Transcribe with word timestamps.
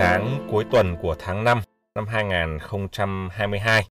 sáng 0.00 0.48
cuối 0.50 0.64
tuần 0.70 0.96
của 1.02 1.16
tháng 1.18 1.44
5 1.44 1.62
năm 1.94 2.06
2022. 2.06 3.86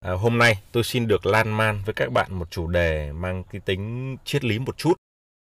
À, 0.00 0.12
hôm 0.12 0.38
nay 0.38 0.62
tôi 0.72 0.84
xin 0.84 1.08
được 1.08 1.26
lan 1.26 1.50
man 1.50 1.82
với 1.84 1.94
các 1.94 2.12
bạn 2.12 2.34
một 2.34 2.50
chủ 2.50 2.66
đề 2.66 3.12
mang 3.12 3.44
cái 3.52 3.60
tính 3.60 4.16
triết 4.24 4.44
lý 4.44 4.58
một 4.58 4.78
chút. 4.78 4.92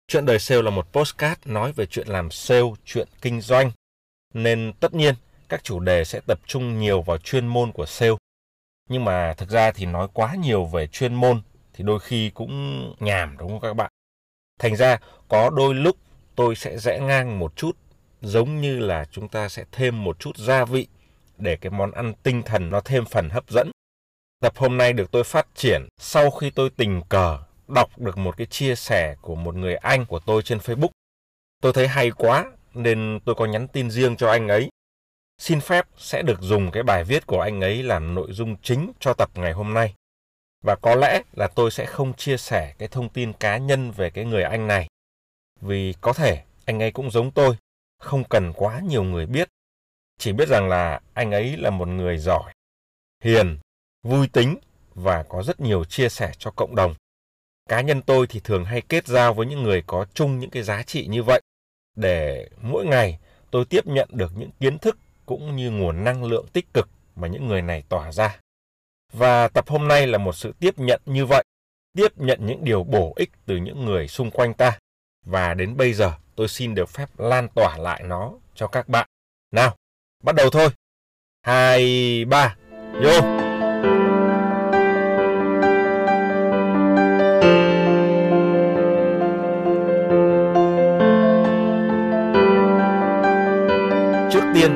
Chuyện 0.08 0.26
đời 0.26 0.40
sale 0.40 0.62
là 0.62 0.70
một 0.70 0.88
postcard 0.92 1.42
nói 1.46 1.72
về 1.72 1.86
chuyện 1.86 2.08
làm 2.08 2.32
sale, 2.32 2.72
chuyện 2.86 3.08
kinh 3.22 3.42
doanh. 3.42 3.72
Nên 4.34 4.74
tất 4.80 4.94
nhiên 4.94 5.16
các 5.50 5.64
chủ 5.64 5.80
đề 5.80 6.04
sẽ 6.04 6.20
tập 6.28 6.40
trung 6.48 6.80
nhiều 6.80 7.02
vào 7.02 7.18
chuyên 7.18 7.48
môn 7.48 7.72
của 7.72 7.86
sale. 7.86 8.16
Nhưng 8.90 9.06
mà 9.06 9.34
thực 9.34 9.50
ra 9.50 9.72
thì 9.72 9.86
nói 9.86 10.08
quá 10.14 10.36
nhiều 10.36 10.66
về 10.66 10.88
chuyên 10.88 11.14
môn 11.14 11.42
thì 11.74 11.84
đôi 11.84 12.00
khi 12.00 12.30
cũng 12.30 12.84
nhàm 13.00 13.38
đúng 13.38 13.50
không 13.50 13.62
các 13.62 13.74
bạn? 13.74 13.92
Thành 14.60 14.76
ra 14.76 14.98
có 15.28 15.50
đôi 15.50 15.74
lúc 15.74 15.98
tôi 16.36 16.56
sẽ 16.56 16.78
rẽ 16.78 17.00
ngang 17.00 17.40
một 17.40 17.56
chút 17.56 17.78
giống 18.26 18.62
như 18.62 18.80
là 18.80 19.06
chúng 19.12 19.28
ta 19.28 19.50
sẽ 19.50 19.66
thêm 19.72 20.04
một 20.04 20.20
chút 20.20 20.38
gia 20.38 20.66
vị 20.66 20.88
để 21.38 21.56
cái 21.56 21.70
món 21.70 21.92
ăn 21.92 22.14
tinh 22.24 22.42
thần 22.44 22.70
nó 22.70 22.82
thêm 22.82 23.06
phần 23.06 23.30
hấp 23.30 23.50
dẫn. 23.50 23.72
Tập 24.40 24.54
hôm 24.56 24.78
nay 24.78 24.94
được 24.94 25.12
tôi 25.12 25.24
phát 25.24 25.48
triển 25.56 25.88
sau 26.00 26.32
khi 26.32 26.50
tôi 26.50 26.70
tình 26.70 27.02
cờ 27.10 27.40
đọc 27.68 28.00
được 28.00 28.18
một 28.18 28.38
cái 28.38 28.48
chia 28.48 28.76
sẻ 28.76 29.16
của 29.22 29.36
một 29.36 29.56
người 29.56 29.76
anh 29.76 30.06
của 30.06 30.20
tôi 30.20 30.44
trên 30.44 30.58
Facebook. 30.58 30.90
Tôi 31.62 31.74
thấy 31.74 31.88
hay 31.88 32.12
quá 32.12 32.46
nên 32.74 33.20
tôi 33.26 33.36
có 33.36 33.46
nhắn 33.46 33.68
tin 33.68 33.90
riêng 33.90 34.16
cho 34.16 34.30
anh 34.30 34.48
ấy. 34.48 34.70
Xin 35.38 35.62
phép 35.62 35.86
sẽ 35.98 36.22
được 36.22 36.42
dùng 36.42 36.72
cái 36.72 36.84
bài 36.84 37.04
viết 37.04 37.28
của 37.28 37.42
anh 37.42 37.62
ấy 37.62 37.84
làm 37.84 38.16
nội 38.16 38.28
dung 38.32 38.56
chính 38.62 38.92
cho 39.00 39.14
tập 39.14 39.30
ngày 39.36 39.54
hôm 39.54 39.74
nay. 39.74 39.94
Và 40.64 40.76
có 40.76 40.96
lẽ 40.96 41.22
là 41.34 41.48
tôi 41.48 41.72
sẽ 41.72 41.86
không 41.86 42.14
chia 42.14 42.38
sẻ 42.38 42.74
cái 42.78 42.88
thông 42.88 43.10
tin 43.10 43.34
cá 43.34 43.58
nhân 43.58 43.92
về 43.92 44.10
cái 44.10 44.26
người 44.26 44.44
anh 44.44 44.68
này. 44.68 44.88
Vì 45.62 45.94
có 46.02 46.14
thể 46.14 46.44
anh 46.66 46.82
ấy 46.82 46.92
cũng 46.92 47.12
giống 47.12 47.32
tôi, 47.32 47.56
không 48.00 48.24
cần 48.24 48.54
quá 48.54 48.80
nhiều 48.80 49.04
người 49.04 49.26
biết. 49.26 49.50
Chỉ 50.18 50.34
biết 50.34 50.48
rằng 50.48 50.70
là 50.70 51.02
anh 51.14 51.32
ấy 51.32 51.58
là 51.58 51.70
một 51.70 51.88
người 51.88 52.18
giỏi, 52.18 52.54
hiền, 53.24 53.60
vui 54.04 54.28
tính 54.28 54.58
và 54.94 55.24
có 55.24 55.44
rất 55.44 55.60
nhiều 55.60 55.86
chia 55.86 56.10
sẻ 56.10 56.32
cho 56.38 56.52
cộng 56.52 56.76
đồng. 56.76 56.96
Cá 57.70 57.82
nhân 57.82 58.02
tôi 58.02 58.28
thì 58.28 58.40
thường 58.40 58.66
hay 58.66 58.82
kết 58.82 59.08
giao 59.08 59.34
với 59.34 59.46
những 59.46 59.64
người 59.64 59.84
có 59.88 60.06
chung 60.14 60.40
những 60.40 60.50
cái 60.50 60.64
giá 60.64 60.84
trị 60.84 61.08
như 61.08 61.24
vậy 61.24 61.42
để 61.96 62.50
mỗi 62.62 62.86
ngày 62.86 63.20
tôi 63.52 63.66
tiếp 63.66 63.88
nhận 63.88 64.10
được 64.12 64.32
những 64.38 64.52
kiến 64.60 64.78
thức 64.78 64.98
cũng 65.26 65.56
như 65.56 65.72
nguồn 65.72 66.04
năng 66.04 66.24
lượng 66.24 66.48
tích 66.54 66.74
cực 66.74 66.90
mà 67.16 67.28
những 67.28 67.48
người 67.48 67.62
này 67.62 67.84
tỏa 67.90 68.12
ra. 68.12 68.40
Và 69.14 69.48
tập 69.48 69.66
hôm 69.68 69.88
nay 69.88 70.08
là 70.08 70.18
một 70.18 70.36
sự 70.36 70.54
tiếp 70.60 70.80
nhận 70.80 71.02
như 71.06 71.26
vậy, 71.26 71.44
tiếp 71.98 72.18
nhận 72.18 72.40
những 72.46 72.64
điều 72.64 72.84
bổ 72.84 73.14
ích 73.16 73.32
từ 73.46 73.58
những 73.58 73.86
người 73.86 74.08
xung 74.08 74.32
quanh 74.32 74.54
ta. 74.54 74.80
Và 75.26 75.54
đến 75.54 75.78
bây 75.78 75.94
giờ 75.94 76.14
tôi 76.36 76.48
xin 76.48 76.76
được 76.76 76.90
phép 76.90 77.10
lan 77.18 77.48
tỏa 77.56 77.78
lại 77.78 78.04
nó 78.06 78.32
cho 78.56 78.68
các 78.68 78.90
bạn. 78.90 79.08
Nào, 79.52 79.76
bắt 80.24 80.36
đầu 80.36 80.50
thôi. 80.50 80.70
Hai, 81.42 82.26
ba, 82.26 82.56
vô! 83.04 83.22
Trước 94.32 94.44
tiên, 94.54 94.72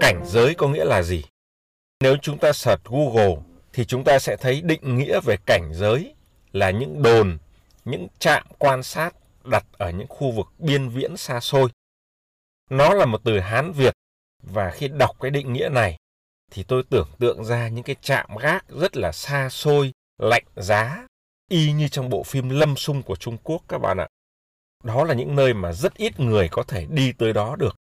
cảnh 0.00 0.22
giới 0.26 0.54
có 0.54 0.68
nghĩa 0.68 0.84
là 0.84 1.02
gì? 1.02 1.24
Nếu 2.00 2.16
chúng 2.22 2.38
ta 2.38 2.52
search 2.52 2.84
Google 2.84 3.34
thì 3.72 3.84
chúng 3.84 4.04
ta 4.04 4.18
sẽ 4.18 4.36
thấy 4.36 4.60
định 4.60 4.98
nghĩa 4.98 5.20
về 5.24 5.36
cảnh 5.46 5.70
giới 5.74 6.14
là 6.52 6.70
những 6.70 7.02
đồn, 7.02 7.38
những 7.84 8.06
trạm 8.18 8.46
quan 8.58 8.82
sát 8.82 9.14
đặt 9.50 9.64
ở 9.72 9.90
những 9.90 10.08
khu 10.08 10.30
vực 10.30 10.46
biên 10.58 10.88
viễn 10.88 11.16
xa 11.16 11.40
xôi. 11.40 11.68
Nó 12.70 12.94
là 12.94 13.06
một 13.06 13.20
từ 13.24 13.40
Hán 13.40 13.72
Việt 13.72 13.94
và 14.42 14.70
khi 14.70 14.88
đọc 14.88 15.16
cái 15.20 15.30
định 15.30 15.52
nghĩa 15.52 15.68
này 15.68 15.96
thì 16.50 16.62
tôi 16.62 16.82
tưởng 16.90 17.08
tượng 17.18 17.44
ra 17.44 17.68
những 17.68 17.84
cái 17.84 17.96
trạm 18.00 18.36
gác 18.36 18.68
rất 18.68 18.96
là 18.96 19.12
xa 19.12 19.48
xôi, 19.48 19.92
lạnh 20.18 20.44
giá, 20.56 21.06
y 21.50 21.72
như 21.72 21.88
trong 21.88 22.08
bộ 22.08 22.22
phim 22.22 22.48
Lâm 22.48 22.76
Sung 22.76 23.02
của 23.02 23.16
Trung 23.16 23.36
Quốc 23.44 23.62
các 23.68 23.78
bạn 23.78 23.98
ạ. 23.98 24.08
Đó 24.84 25.04
là 25.04 25.14
những 25.14 25.36
nơi 25.36 25.54
mà 25.54 25.72
rất 25.72 25.96
ít 25.96 26.20
người 26.20 26.48
có 26.48 26.62
thể 26.62 26.86
đi 26.90 27.12
tới 27.12 27.32
đó 27.32 27.56
được. 27.56 27.76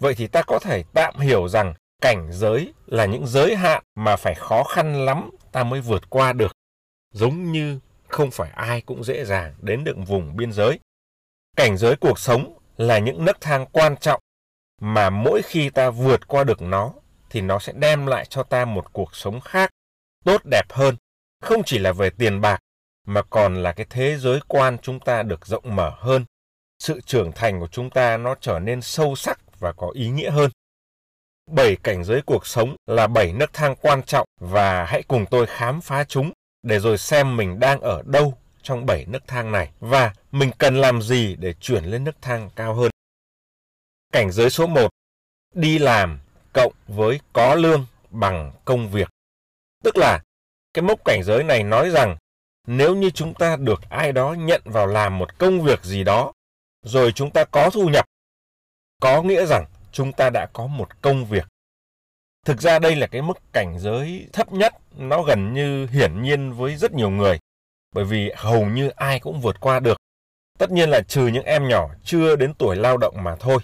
Vậy 0.00 0.14
thì 0.14 0.26
ta 0.26 0.42
có 0.42 0.58
thể 0.58 0.84
tạm 0.94 1.18
hiểu 1.18 1.48
rằng 1.48 1.74
cảnh 2.02 2.28
giới 2.32 2.72
là 2.86 3.06
những 3.06 3.26
giới 3.26 3.56
hạn 3.56 3.82
mà 3.94 4.16
phải 4.16 4.34
khó 4.34 4.64
khăn 4.64 5.04
lắm 5.04 5.30
ta 5.52 5.64
mới 5.64 5.80
vượt 5.80 6.10
qua 6.10 6.32
được. 6.32 6.52
Giống 7.12 7.52
như 7.52 7.80
không 8.08 8.30
phải 8.30 8.50
ai 8.50 8.80
cũng 8.80 9.04
dễ 9.04 9.24
dàng 9.24 9.54
đến 9.60 9.84
được 9.84 9.96
vùng 10.06 10.36
biên 10.36 10.52
giới. 10.52 10.78
Cảnh 11.56 11.76
giới 11.76 11.96
cuộc 11.96 12.18
sống 12.18 12.58
là 12.76 12.98
những 12.98 13.24
nấc 13.24 13.40
thang 13.40 13.66
quan 13.72 13.96
trọng 13.96 14.20
mà 14.80 15.10
mỗi 15.10 15.42
khi 15.42 15.70
ta 15.70 15.90
vượt 15.90 16.28
qua 16.28 16.44
được 16.44 16.62
nó 16.62 16.92
thì 17.30 17.40
nó 17.40 17.58
sẽ 17.58 17.72
đem 17.76 18.06
lại 18.06 18.26
cho 18.28 18.42
ta 18.42 18.64
một 18.64 18.92
cuộc 18.92 19.16
sống 19.16 19.40
khác, 19.40 19.70
tốt 20.24 20.40
đẹp 20.50 20.64
hơn, 20.70 20.96
không 21.42 21.62
chỉ 21.66 21.78
là 21.78 21.92
về 21.92 22.10
tiền 22.10 22.40
bạc 22.40 22.58
mà 23.06 23.22
còn 23.22 23.62
là 23.62 23.72
cái 23.72 23.86
thế 23.90 24.16
giới 24.18 24.40
quan 24.48 24.78
chúng 24.82 25.00
ta 25.00 25.22
được 25.22 25.46
rộng 25.46 25.76
mở 25.76 25.92
hơn. 25.98 26.24
Sự 26.78 27.00
trưởng 27.00 27.32
thành 27.32 27.60
của 27.60 27.68
chúng 27.68 27.90
ta 27.90 28.16
nó 28.16 28.34
trở 28.40 28.58
nên 28.58 28.82
sâu 28.82 29.16
sắc 29.16 29.60
và 29.60 29.72
có 29.72 29.90
ý 29.94 30.08
nghĩa 30.08 30.30
hơn. 30.30 30.50
Bảy 31.50 31.76
cảnh 31.76 32.04
giới 32.04 32.22
cuộc 32.22 32.46
sống 32.46 32.76
là 32.86 33.06
bảy 33.06 33.32
nấc 33.32 33.52
thang 33.52 33.74
quan 33.80 34.02
trọng 34.02 34.26
và 34.40 34.84
hãy 34.84 35.02
cùng 35.02 35.26
tôi 35.30 35.46
khám 35.46 35.80
phá 35.80 36.04
chúng 36.04 36.32
để 36.62 36.78
rồi 36.78 36.98
xem 36.98 37.36
mình 37.36 37.60
đang 37.60 37.80
ở 37.80 38.02
đâu 38.06 38.34
trong 38.62 38.86
bảy 38.86 39.04
nấc 39.08 39.26
thang 39.26 39.52
này 39.52 39.70
và 39.80 40.12
mình 40.38 40.50
cần 40.58 40.76
làm 40.76 41.02
gì 41.02 41.36
để 41.36 41.54
chuyển 41.60 41.84
lên 41.84 42.04
nước 42.04 42.16
thang 42.20 42.50
cao 42.56 42.74
hơn. 42.74 42.90
Cảnh 44.12 44.32
giới 44.32 44.50
số 44.50 44.66
1, 44.66 44.90
đi 45.54 45.78
làm 45.78 46.20
cộng 46.52 46.72
với 46.86 47.20
có 47.32 47.54
lương 47.54 47.86
bằng 48.10 48.52
công 48.64 48.90
việc. 48.90 49.08
Tức 49.84 49.96
là 49.96 50.22
cái 50.74 50.82
mốc 50.82 51.04
cảnh 51.04 51.22
giới 51.24 51.44
này 51.44 51.62
nói 51.62 51.90
rằng 51.90 52.16
nếu 52.66 52.94
như 52.94 53.10
chúng 53.10 53.34
ta 53.34 53.56
được 53.56 53.80
ai 53.90 54.12
đó 54.12 54.34
nhận 54.38 54.62
vào 54.64 54.86
làm 54.86 55.18
một 55.18 55.38
công 55.38 55.62
việc 55.62 55.84
gì 55.84 56.04
đó, 56.04 56.32
rồi 56.82 57.12
chúng 57.12 57.30
ta 57.30 57.44
có 57.44 57.70
thu 57.70 57.88
nhập, 57.88 58.06
có 59.00 59.22
nghĩa 59.22 59.46
rằng 59.46 59.64
chúng 59.92 60.12
ta 60.12 60.30
đã 60.30 60.46
có 60.52 60.66
một 60.66 61.02
công 61.02 61.24
việc. 61.24 61.46
Thực 62.44 62.60
ra 62.60 62.78
đây 62.78 62.96
là 62.96 63.06
cái 63.06 63.22
mức 63.22 63.38
cảnh 63.52 63.78
giới 63.78 64.28
thấp 64.32 64.52
nhất, 64.52 64.74
nó 64.96 65.22
gần 65.22 65.54
như 65.54 65.86
hiển 65.86 66.22
nhiên 66.22 66.52
với 66.52 66.76
rất 66.76 66.92
nhiều 66.92 67.10
người, 67.10 67.38
bởi 67.94 68.04
vì 68.04 68.32
hầu 68.36 68.66
như 68.66 68.88
ai 68.88 69.20
cũng 69.20 69.40
vượt 69.40 69.60
qua 69.60 69.80
được. 69.80 69.98
Tất 70.58 70.70
nhiên 70.70 70.90
là 70.90 71.00
trừ 71.00 71.26
những 71.26 71.44
em 71.44 71.68
nhỏ 71.68 71.88
chưa 72.04 72.36
đến 72.36 72.54
tuổi 72.54 72.76
lao 72.76 72.96
động 72.96 73.14
mà 73.22 73.36
thôi. 73.40 73.58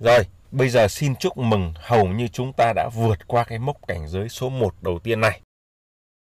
Rồi, 0.00 0.26
bây 0.50 0.68
giờ 0.68 0.88
xin 0.88 1.16
chúc 1.16 1.36
mừng 1.36 1.74
hầu 1.76 2.08
như 2.08 2.28
chúng 2.28 2.52
ta 2.52 2.72
đã 2.76 2.88
vượt 2.94 3.18
qua 3.26 3.44
cái 3.44 3.58
mốc 3.58 3.76
cảnh 3.88 4.08
giới 4.08 4.28
số 4.28 4.48
1 4.48 4.74
đầu 4.82 4.98
tiên 4.98 5.20
này. 5.20 5.40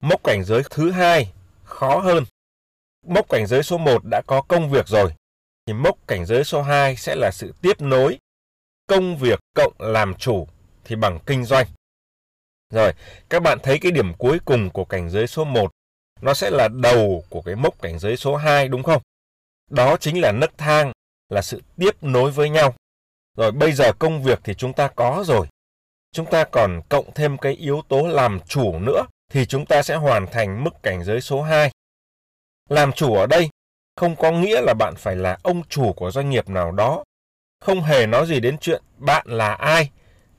Mốc 0.01 0.23
cảnh 0.23 0.43
giới 0.43 0.63
thứ 0.69 0.91
hai 0.91 1.33
khó 1.63 1.99
hơn. 1.99 2.23
Mốc 3.07 3.29
cảnh 3.29 3.47
giới 3.47 3.63
số 3.63 3.77
1 3.77 4.05
đã 4.05 4.21
có 4.27 4.41
công 4.41 4.69
việc 4.69 4.87
rồi, 4.87 5.13
thì 5.65 5.73
mốc 5.73 6.07
cảnh 6.07 6.25
giới 6.25 6.43
số 6.43 6.61
2 6.61 6.95
sẽ 6.95 7.15
là 7.15 7.31
sự 7.31 7.53
tiếp 7.61 7.81
nối 7.81 8.17
công 8.87 9.17
việc 9.17 9.39
cộng 9.55 9.73
làm 9.79 10.13
chủ 10.15 10.47
thì 10.85 10.95
bằng 10.95 11.19
kinh 11.25 11.45
doanh. 11.45 11.67
Rồi, 12.69 12.93
các 13.29 13.43
bạn 13.43 13.57
thấy 13.63 13.79
cái 13.79 13.91
điểm 13.91 14.13
cuối 14.13 14.39
cùng 14.45 14.69
của 14.69 14.85
cảnh 14.85 15.09
giới 15.09 15.27
số 15.27 15.43
1 15.43 15.71
nó 16.21 16.33
sẽ 16.33 16.49
là 16.49 16.67
đầu 16.67 17.23
của 17.29 17.41
cái 17.41 17.55
mốc 17.55 17.81
cảnh 17.81 17.99
giới 17.99 18.17
số 18.17 18.35
2 18.35 18.67
đúng 18.67 18.83
không? 18.83 19.01
Đó 19.71 19.97
chính 19.97 20.21
là 20.21 20.31
nấc 20.31 20.57
thang, 20.57 20.91
là 21.29 21.41
sự 21.41 21.61
tiếp 21.77 22.03
nối 22.03 22.31
với 22.31 22.49
nhau. 22.49 22.73
Rồi 23.37 23.51
bây 23.51 23.71
giờ 23.71 23.93
công 23.99 24.23
việc 24.23 24.39
thì 24.43 24.53
chúng 24.53 24.73
ta 24.73 24.87
có 24.87 25.23
rồi. 25.27 25.47
Chúng 26.11 26.25
ta 26.25 26.43
còn 26.43 26.81
cộng 26.89 27.13
thêm 27.13 27.37
cái 27.37 27.53
yếu 27.53 27.81
tố 27.87 28.07
làm 28.07 28.39
chủ 28.47 28.79
nữa 28.79 29.05
thì 29.31 29.45
chúng 29.45 29.65
ta 29.65 29.83
sẽ 29.83 29.95
hoàn 29.95 30.27
thành 30.27 30.63
mức 30.63 30.83
cảnh 30.83 31.03
giới 31.03 31.21
số 31.21 31.41
2. 31.41 31.71
Làm 32.69 32.91
chủ 32.91 33.15
ở 33.15 33.27
đây 33.27 33.49
không 33.95 34.15
có 34.15 34.31
nghĩa 34.31 34.61
là 34.61 34.73
bạn 34.73 34.93
phải 34.97 35.15
là 35.15 35.37
ông 35.43 35.63
chủ 35.69 35.93
của 35.93 36.11
doanh 36.11 36.29
nghiệp 36.29 36.49
nào 36.49 36.71
đó. 36.71 37.03
Không 37.59 37.81
hề 37.81 38.05
nói 38.05 38.27
gì 38.27 38.39
đến 38.39 38.57
chuyện 38.57 38.83
bạn 38.97 39.27
là 39.29 39.53
ai, 39.53 39.89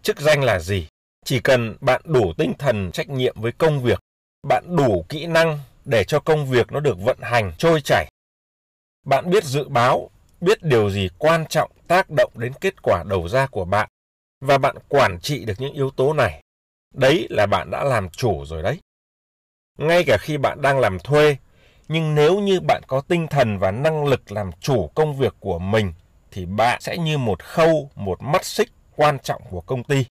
chức 0.03 0.21
danh 0.21 0.43
là 0.43 0.59
gì. 0.59 0.89
Chỉ 1.25 1.41
cần 1.41 1.77
bạn 1.81 2.01
đủ 2.05 2.33
tinh 2.39 2.53
thần 2.59 2.91
trách 2.93 3.09
nhiệm 3.09 3.41
với 3.41 3.53
công 3.53 3.83
việc, 3.83 4.01
bạn 4.49 4.77
đủ 4.77 5.05
kỹ 5.09 5.27
năng 5.27 5.59
để 5.85 6.05
cho 6.05 6.21
công 6.21 6.47
việc 6.47 6.73
nó 6.73 6.81
được 6.81 6.99
vận 6.99 7.19
hành 7.21 7.53
trôi 7.59 7.81
chảy. 7.81 8.09
Bạn 9.07 9.31
biết 9.31 9.45
dự 9.45 9.69
báo, 9.69 10.11
biết 10.41 10.63
điều 10.63 10.91
gì 10.91 11.09
quan 11.19 11.47
trọng 11.47 11.71
tác 11.89 12.11
động 12.11 12.33
đến 12.35 12.53
kết 12.61 12.83
quả 12.83 13.05
đầu 13.09 13.29
ra 13.29 13.47
của 13.47 13.65
bạn 13.65 13.89
và 14.41 14.59
bạn 14.59 14.77
quản 14.89 15.21
trị 15.21 15.45
được 15.45 15.55
những 15.59 15.73
yếu 15.73 15.91
tố 15.91 16.13
này. 16.13 16.43
Đấy 16.95 17.27
là 17.31 17.47
bạn 17.47 17.71
đã 17.71 17.85
làm 17.85 18.11
chủ 18.11 18.45
rồi 18.45 18.63
đấy. 18.63 18.79
Ngay 19.79 20.05
cả 20.07 20.17
khi 20.21 20.37
bạn 20.37 20.63
đang 20.63 20.79
làm 20.79 20.99
thuê, 20.99 21.37
nhưng 21.89 22.15
nếu 22.15 22.41
như 22.41 22.61
bạn 22.61 22.83
có 22.87 23.01
tinh 23.01 23.27
thần 23.27 23.59
và 23.59 23.71
năng 23.71 24.05
lực 24.05 24.33
làm 24.33 24.51
chủ 24.61 24.91
công 24.95 25.17
việc 25.17 25.35
của 25.41 25.59
mình 25.59 25.93
thì 26.31 26.47
bạn 26.47 26.81
sẽ 26.81 26.97
như 26.97 27.19
một 27.19 27.43
khâu, 27.43 27.91
một 27.95 28.23
mắt 28.23 28.45
xích 28.45 28.69
quan 28.97 29.19
trọng 29.19 29.43
của 29.51 29.61
công 29.61 29.85
ty. 29.85 30.07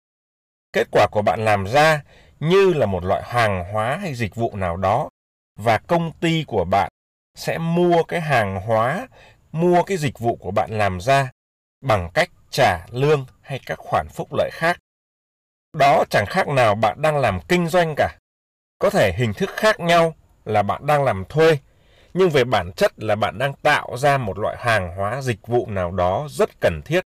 Kết 0.73 0.87
quả 0.91 1.07
của 1.11 1.21
bạn 1.21 1.45
làm 1.45 1.67
ra 1.67 2.01
như 2.39 2.73
là 2.73 2.85
một 2.85 3.05
loại 3.05 3.23
hàng 3.25 3.73
hóa 3.73 3.97
hay 4.01 4.13
dịch 4.13 4.35
vụ 4.35 4.55
nào 4.55 4.77
đó 4.77 5.09
và 5.55 5.77
công 5.77 6.11
ty 6.11 6.43
của 6.47 6.65
bạn 6.65 6.91
sẽ 7.37 7.57
mua 7.57 8.03
cái 8.03 8.21
hàng 8.21 8.55
hóa, 8.55 9.07
mua 9.51 9.83
cái 9.83 9.97
dịch 9.97 10.19
vụ 10.19 10.35
của 10.35 10.51
bạn 10.51 10.77
làm 10.77 11.01
ra 11.01 11.31
bằng 11.81 12.09
cách 12.13 12.29
trả 12.49 12.85
lương 12.91 13.25
hay 13.41 13.59
các 13.65 13.79
khoản 13.79 14.07
phúc 14.09 14.33
lợi 14.33 14.49
khác. 14.53 14.77
Đó 15.73 16.03
chẳng 16.09 16.25
khác 16.25 16.47
nào 16.47 16.75
bạn 16.75 17.01
đang 17.01 17.17
làm 17.17 17.39
kinh 17.47 17.67
doanh 17.67 17.93
cả. 17.97 18.17
Có 18.79 18.89
thể 18.89 19.13
hình 19.13 19.33
thức 19.33 19.49
khác 19.55 19.79
nhau 19.79 20.15
là 20.45 20.63
bạn 20.63 20.85
đang 20.85 21.03
làm 21.03 21.25
thuê, 21.29 21.57
nhưng 22.13 22.29
về 22.29 22.43
bản 22.43 22.71
chất 22.75 22.91
là 22.97 23.15
bạn 23.15 23.37
đang 23.37 23.53
tạo 23.53 23.97
ra 23.97 24.17
một 24.17 24.39
loại 24.39 24.57
hàng 24.59 24.95
hóa 24.95 25.21
dịch 25.21 25.47
vụ 25.47 25.67
nào 25.69 25.91
đó 25.91 26.27
rất 26.29 26.49
cần 26.61 26.81
thiết 26.85 27.03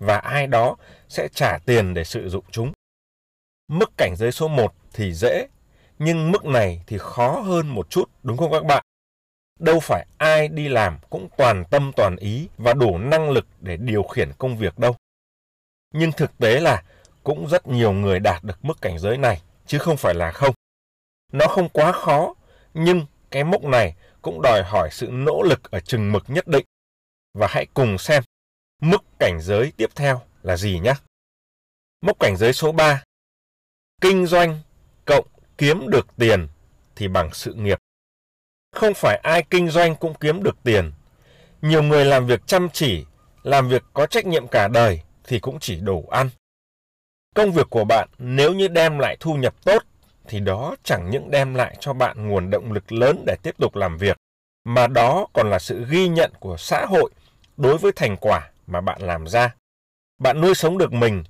và 0.00 0.18
ai 0.18 0.46
đó 0.46 0.76
sẽ 1.08 1.28
trả 1.34 1.58
tiền 1.66 1.94
để 1.94 2.04
sử 2.04 2.28
dụng 2.28 2.44
chúng. 2.50 2.72
Mức 3.68 3.90
cảnh 3.96 4.14
giới 4.16 4.32
số 4.32 4.48
1 4.48 4.74
thì 4.92 5.12
dễ, 5.12 5.46
nhưng 5.98 6.32
mức 6.32 6.44
này 6.44 6.82
thì 6.86 6.98
khó 6.98 7.40
hơn 7.40 7.68
một 7.68 7.90
chút 7.90 8.10
đúng 8.22 8.36
không 8.36 8.52
các 8.52 8.64
bạn? 8.64 8.84
Đâu 9.62 9.80
phải 9.80 10.06
ai 10.18 10.48
đi 10.48 10.68
làm 10.68 10.98
cũng 11.10 11.28
toàn 11.36 11.64
tâm 11.70 11.92
toàn 11.96 12.16
ý 12.16 12.48
và 12.58 12.74
đủ 12.74 12.98
năng 12.98 13.30
lực 13.30 13.46
để 13.60 13.76
điều 13.76 14.02
khiển 14.02 14.30
công 14.38 14.56
việc 14.56 14.78
đâu. 14.78 14.96
Nhưng 15.94 16.12
thực 16.12 16.38
tế 16.38 16.60
là 16.60 16.82
cũng 17.24 17.48
rất 17.48 17.68
nhiều 17.68 17.92
người 17.92 18.20
đạt 18.20 18.44
được 18.44 18.64
mức 18.64 18.82
cảnh 18.82 18.98
giới 18.98 19.18
này, 19.18 19.42
chứ 19.66 19.78
không 19.78 19.96
phải 19.96 20.14
là 20.14 20.32
không. 20.32 20.54
Nó 21.32 21.46
không 21.46 21.68
quá 21.68 21.92
khó, 21.92 22.34
nhưng 22.74 23.06
cái 23.30 23.44
mốc 23.44 23.64
này 23.64 23.96
cũng 24.22 24.42
đòi 24.42 24.62
hỏi 24.62 24.88
sự 24.92 25.08
nỗ 25.10 25.42
lực 25.42 25.70
ở 25.70 25.80
chừng 25.80 26.12
mực 26.12 26.24
nhất 26.28 26.48
định. 26.48 26.64
Và 27.34 27.46
hãy 27.50 27.66
cùng 27.74 27.98
xem 27.98 28.22
mức 28.80 29.04
cảnh 29.18 29.38
giới 29.40 29.72
tiếp 29.76 29.90
theo 29.94 30.20
là 30.42 30.56
gì 30.56 30.78
nhé. 30.78 30.94
Mốc 32.00 32.20
cảnh 32.20 32.36
giới 32.36 32.52
số 32.52 32.72
3. 32.72 33.02
Kinh 34.00 34.26
doanh 34.26 34.60
cộng 35.04 35.26
kiếm 35.58 35.90
được 35.90 36.06
tiền 36.16 36.48
thì 36.96 37.08
bằng 37.08 37.30
sự 37.32 37.54
nghiệp. 37.54 37.78
Không 38.72 38.94
phải 38.94 39.20
ai 39.22 39.42
kinh 39.50 39.68
doanh 39.68 39.96
cũng 39.96 40.14
kiếm 40.14 40.42
được 40.42 40.56
tiền. 40.62 40.92
Nhiều 41.62 41.82
người 41.82 42.04
làm 42.04 42.26
việc 42.26 42.46
chăm 42.46 42.68
chỉ, 42.72 43.04
làm 43.42 43.68
việc 43.68 43.82
có 43.92 44.06
trách 44.06 44.26
nhiệm 44.26 44.48
cả 44.48 44.68
đời 44.68 45.00
thì 45.24 45.40
cũng 45.40 45.60
chỉ 45.60 45.76
đủ 45.76 46.08
ăn. 46.10 46.30
Công 47.34 47.52
việc 47.52 47.70
của 47.70 47.84
bạn 47.84 48.08
nếu 48.18 48.52
như 48.54 48.68
đem 48.68 48.98
lại 48.98 49.16
thu 49.20 49.34
nhập 49.34 49.54
tốt 49.64 49.82
thì 50.28 50.40
đó 50.40 50.76
chẳng 50.84 51.10
những 51.10 51.30
đem 51.30 51.54
lại 51.54 51.76
cho 51.80 51.92
bạn 51.92 52.28
nguồn 52.28 52.50
động 52.50 52.72
lực 52.72 52.92
lớn 52.92 53.22
để 53.26 53.36
tiếp 53.42 53.54
tục 53.58 53.76
làm 53.76 53.96
việc, 53.98 54.16
mà 54.64 54.86
đó 54.86 55.26
còn 55.32 55.50
là 55.50 55.58
sự 55.58 55.84
ghi 55.88 56.08
nhận 56.08 56.32
của 56.40 56.56
xã 56.56 56.86
hội 56.86 57.10
đối 57.56 57.78
với 57.78 57.92
thành 57.92 58.16
quả 58.16 58.50
mà 58.66 58.80
bạn 58.80 59.02
làm 59.02 59.26
ra. 59.26 59.54
Bạn 60.18 60.40
nuôi 60.40 60.54
sống 60.54 60.78
được 60.78 60.92
mình, 60.92 61.24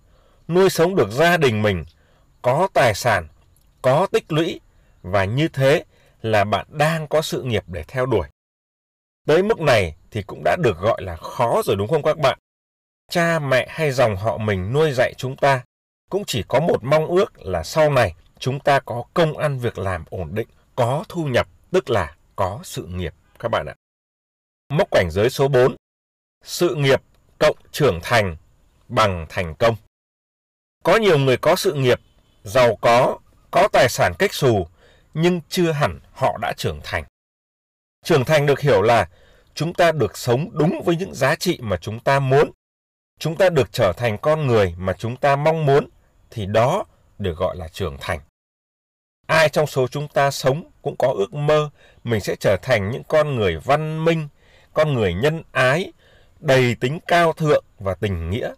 nuôi 0.49 0.71
sống 0.71 0.95
được 0.95 1.11
gia 1.11 1.37
đình 1.37 1.63
mình, 1.63 1.85
có 2.43 2.69
tài 2.75 2.95
sản, 2.95 3.29
có 3.83 4.07
tích 4.13 4.33
lũy 4.33 4.61
và 5.03 5.25
như 5.25 5.49
thế 5.49 5.85
là 6.23 6.45
bạn 6.45 6.67
đang 6.71 7.09
có 7.09 7.23
sự 7.23 7.43
nghiệp 7.43 7.65
để 7.67 7.85
theo 7.89 8.07
đuổi. 8.07 8.29
Tới 9.27 9.43
mức 9.43 9.61
này 9.61 9.97
thì 10.11 10.23
cũng 10.23 10.43
đã 10.45 10.57
được 10.63 10.79
gọi 10.81 11.03
là 11.03 11.17
khó 11.17 11.63
rồi 11.65 11.77
đúng 11.77 11.89
không 11.89 12.03
các 12.03 12.19
bạn? 12.19 12.39
Cha 13.11 13.39
mẹ 13.39 13.67
hay 13.71 13.93
dòng 13.93 14.17
họ 14.17 14.39
mình 14.39 14.73
nuôi 14.73 14.93
dạy 14.93 15.15
chúng 15.17 15.37
ta 15.37 15.65
cũng 16.11 16.25
chỉ 16.27 16.45
có 16.49 16.61
một 16.61 16.85
mong 16.85 17.07
ước 17.07 17.47
là 17.47 17.63
sau 17.63 17.91
này 17.91 18.15
chúng 18.39 18.61
ta 18.61 18.81
có 18.81 19.05
công 19.15 19.39
ăn 19.39 19.59
việc 19.59 19.79
làm 19.79 20.05
ổn 20.11 20.35
định, 20.35 20.49
có 20.77 21.05
thu 21.09 21.25
nhập, 21.25 21.49
tức 21.71 21.91
là 21.91 22.17
có 22.37 22.61
sự 22.65 22.87
nghiệp 22.87 23.15
các 23.39 23.49
bạn 23.49 23.67
ạ. 23.67 23.75
Mốc 24.69 24.89
cảnh 24.91 25.11
giới 25.11 25.31
số 25.31 25.49
4. 25.49 25.77
Sự 26.45 26.75
nghiệp 26.75 27.03
cộng 27.39 27.57
trưởng 27.73 28.01
thành 28.03 28.37
bằng 28.89 29.27
thành 29.29 29.55
công. 29.55 29.77
Có 30.85 30.97
nhiều 30.97 31.19
người 31.19 31.37
có 31.37 31.57
sự 31.57 31.73
nghiệp, 31.73 32.01
giàu 32.43 32.77
có, 32.81 33.19
có 33.51 33.69
tài 33.73 33.89
sản 33.89 34.13
cách 34.19 34.35
xù, 34.35 34.67
nhưng 35.15 35.41
chưa 35.49 35.73
hẳn 35.73 36.01
họ 36.13 36.39
đã 36.43 36.53
trưởng 36.57 36.81
thành. 36.85 37.05
Trưởng 38.05 38.25
thành 38.25 38.47
được 38.47 38.61
hiểu 38.61 38.83
là 38.83 39.09
chúng 39.55 39.75
ta 39.75 39.93
được 39.93 40.17
sống 40.17 40.49
đúng 40.53 40.83
với 40.85 40.97
những 40.97 41.15
giá 41.15 41.37
trị 41.37 41.59
mà 41.63 41.77
chúng 41.77 42.01
ta 42.01 42.21
muốn. 42.21 42.51
Chúng 43.19 43.37
ta 43.37 43.49
được 43.49 43.73
trở 43.73 43.93
thành 43.93 44.19
con 44.19 44.47
người 44.47 44.75
mà 44.79 44.93
chúng 44.93 45.17
ta 45.17 45.37
mong 45.37 45.67
muốn, 45.67 45.89
thì 46.31 46.47
đó 46.47 46.85
được 47.19 47.37
gọi 47.37 47.57
là 47.57 47.69
trưởng 47.69 47.97
thành. 48.01 48.21
Ai 49.27 49.49
trong 49.49 49.67
số 49.67 49.89
chúng 49.89 50.09
ta 50.09 50.31
sống 50.31 50.71
cũng 50.83 50.97
có 50.99 51.13
ước 51.17 51.35
mơ 51.35 51.71
mình 52.05 52.21
sẽ 52.21 52.37
trở 52.41 52.57
thành 52.63 52.91
những 52.91 53.03
con 53.09 53.37
người 53.37 53.57
văn 53.57 54.05
minh, 54.05 54.29
con 54.73 54.95
người 54.95 55.15
nhân 55.15 55.43
ái, 55.53 55.93
đầy 56.41 56.75
tính 56.75 56.99
cao 57.07 57.33
thượng 57.33 57.65
và 57.79 57.95
tình 57.95 58.31
nghĩa. 58.31 58.53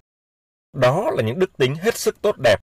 Đó 0.73 1.11
là 1.11 1.23
những 1.23 1.39
đức 1.39 1.57
tính 1.57 1.75
hết 1.75 1.97
sức 1.97 2.23
tốt 2.23 2.37
đẹp. 2.39 2.61